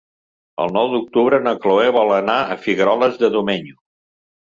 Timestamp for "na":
1.49-1.55